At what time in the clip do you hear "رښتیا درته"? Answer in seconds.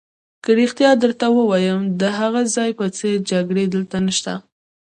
0.61-1.27